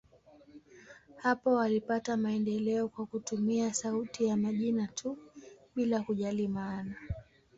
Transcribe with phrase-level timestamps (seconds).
[1.17, 5.17] Hapo walipata maendeleo kwa kutumia sauti ya majina tu,
[5.75, 6.95] bila kujali maana.